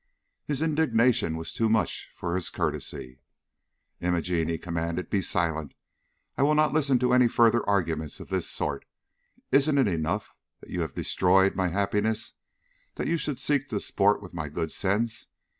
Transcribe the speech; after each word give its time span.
His 0.45 0.63
indignation 0.63 1.37
was 1.37 1.53
too 1.53 1.69
much 1.69 2.09
for 2.15 2.33
his 2.33 2.49
courtesy. 2.49 3.21
"Imogene," 3.99 4.47
he 4.47 4.57
commanded, 4.57 5.11
"be 5.11 5.21
silent! 5.21 5.75
I 6.35 6.41
will 6.41 6.55
not 6.55 6.73
listen 6.73 6.97
to 6.97 7.13
any 7.13 7.27
further 7.27 7.63
arguments 7.69 8.19
of 8.19 8.29
this 8.29 8.49
sort. 8.49 8.85
Isn't 9.51 9.77
it 9.77 9.87
enough 9.87 10.33
that 10.61 10.71
you 10.71 10.81
have 10.81 10.95
destroyed 10.95 11.55
my 11.55 11.67
happiness, 11.67 12.33
that 12.95 13.07
you 13.07 13.17
should 13.17 13.37
seek 13.37 13.69
to 13.69 13.79
sport 13.79 14.23
with 14.23 14.33
my 14.33 14.49
good 14.49 14.71
sense? 14.71 15.27